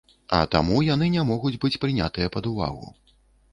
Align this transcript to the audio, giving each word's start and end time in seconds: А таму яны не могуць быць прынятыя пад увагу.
А 0.37 0.37
таму 0.55 0.79
яны 0.85 1.09
не 1.17 1.27
могуць 1.33 1.53
быць 1.67 1.73
прынятыя 1.85 2.33
пад 2.39 2.51
увагу. 2.55 2.93